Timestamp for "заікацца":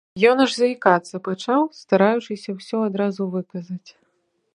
0.59-1.15